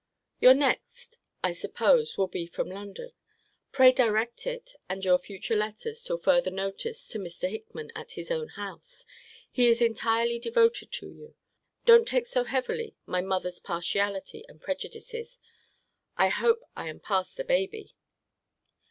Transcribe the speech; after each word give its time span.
]Your 0.41 0.55
next, 0.55 1.19
I 1.43 1.53
suppose, 1.53 2.17
will 2.17 2.25
be 2.25 2.47
from 2.47 2.67
London. 2.69 3.11
Pray 3.71 3.91
direct 3.91 4.47
it, 4.47 4.71
and 4.89 5.05
your 5.05 5.19
future 5.19 5.55
letters, 5.55 6.01
till 6.03 6.17
further 6.17 6.49
notice, 6.49 7.07
to 7.09 7.19
Mr. 7.19 7.47
Hickman, 7.47 7.91
at 7.93 8.13
his 8.13 8.31
own 8.31 8.47
house. 8.47 9.05
He 9.51 9.67
is 9.67 9.79
entirely 9.79 10.39
devoted 10.39 10.91
to 10.93 11.11
you. 11.11 11.35
Don't 11.85 12.07
take 12.07 12.25
so 12.25 12.45
heavily 12.45 12.95
my 13.05 13.21
mother's 13.21 13.59
partiality 13.59 14.43
and 14.49 14.59
prejudices. 14.59 15.37
I 16.17 16.29
hope 16.29 16.61
I 16.75 16.89
am 16.89 16.99
past 16.99 17.39
a 17.39 17.43
baby. 17.43 17.93